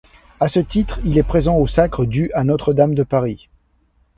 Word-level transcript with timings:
À 0.39 0.47
ce 0.49 0.59
titre, 0.59 0.99
il 1.05 1.19
est 1.19 1.21
présent 1.21 1.57
au 1.57 1.67
sacre 1.67 2.05
du 2.05 2.31
à 2.33 2.43
Notre-Dame 2.43 2.95
de 2.95 3.03
Paris. 3.03 3.49